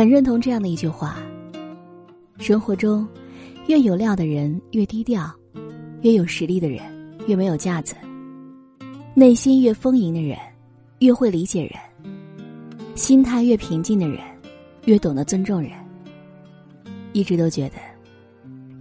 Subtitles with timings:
[0.00, 1.18] 很认同这样的一句话：
[2.38, 3.06] 生活中，
[3.66, 5.30] 越有料的人越低调，
[6.00, 6.80] 越有实力的人
[7.26, 7.94] 越没有架子。
[9.12, 10.38] 内心越丰盈的人，
[11.00, 11.72] 越会理解人；
[12.94, 14.20] 心态越平静的人，
[14.86, 15.72] 越懂得尊重人。
[17.12, 17.76] 一直都觉得，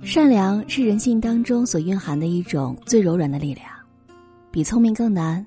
[0.01, 3.67] 善良是人性当中所蕴含的一种最柔软的力量，
[4.51, 5.45] 比聪明更难。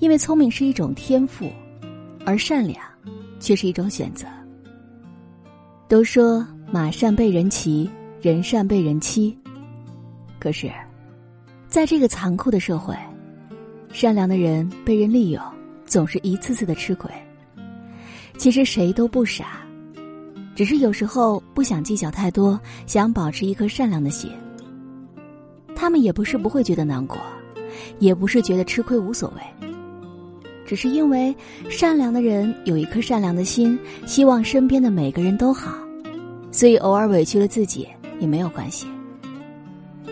[0.00, 1.50] 因为聪明是一种天赋，
[2.26, 2.78] 而善良
[3.40, 4.26] 却是一种选择。
[5.92, 7.90] 都说马善被人骑，
[8.22, 9.36] 人善被人欺。
[10.40, 10.72] 可是，
[11.68, 12.96] 在这个残酷的社会，
[13.92, 15.42] 善良的人被人利用，
[15.84, 17.10] 总是一次次的吃亏。
[18.38, 19.60] 其实谁都不傻，
[20.54, 24.32] 只是有时候不想计较太多，想保持一颗善良的心。
[25.76, 27.18] 他们也不是不会觉得难过，
[27.98, 29.71] 也不是觉得吃亏无所谓。
[30.72, 31.36] 只是因为
[31.68, 35.76] 善良的人有一颗善良的心，希望身边的每个人都好，
[36.50, 37.86] 所以偶尔委屈了自己
[38.18, 38.86] 也没有关系。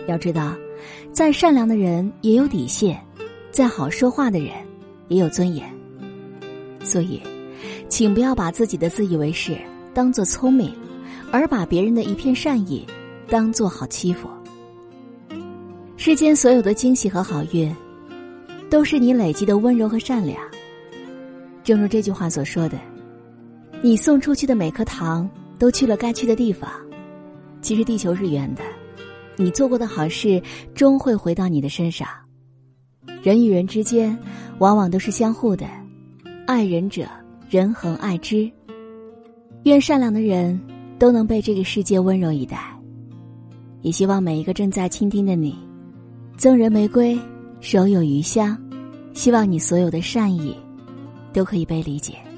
[0.05, 0.53] 要知道，
[1.11, 3.01] 再善良的人也有底线，
[3.49, 4.51] 再好说话的人
[5.07, 5.67] 也有尊严。
[6.83, 7.19] 所以，
[7.89, 9.57] 请不要把自己的自以为是
[9.95, 10.71] 当做聪明，
[11.31, 12.85] 而把别人的一片善意
[13.27, 14.29] 当做好欺负。
[15.97, 17.75] 世间所有的惊喜和好运。
[18.69, 20.41] 都是你累积的温柔和善良。
[21.63, 22.79] 正如这句话所说的，
[23.81, 26.69] 你送出去的每颗糖都去了该去的地方。
[27.61, 28.63] 其实地球是圆的，
[29.37, 30.41] 你做过的好事
[30.73, 32.07] 终会回到你的身上。
[33.21, 34.17] 人与人之间
[34.59, 35.67] 往往都是相互的，
[36.47, 37.07] 爱人者
[37.49, 38.51] 人恒爱之。
[39.63, 40.59] 愿善良的人
[40.97, 42.59] 都能被这个世界温柔以待。
[43.81, 45.55] 也希望每一个正在倾听的你，
[46.37, 47.19] 赠人玫瑰。
[47.59, 48.57] 手有余香，
[49.13, 50.57] 希望你所有的善意，
[51.33, 52.30] 都可以被理解。